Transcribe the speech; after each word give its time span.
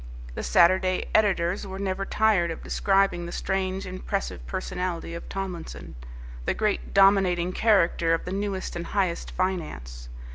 The 0.33 0.41
Saturday 0.41 1.05
editors 1.13 1.67
were 1.67 1.77
never 1.77 2.05
tired 2.05 2.49
of 2.49 2.63
describing 2.63 3.27
the 3.27 3.31
strange, 3.31 3.85
impressive 3.85 4.43
personality 4.47 5.13
of 5.13 5.29
Tomlinson, 5.29 5.93
the 6.45 6.55
great 6.55 6.91
dominating 6.91 7.53
character 7.53 8.11
of 8.15 8.25
the 8.25 8.31
newest 8.33 8.75
and 8.75 8.87
highest 8.87 9.29
finance. 9.29 10.09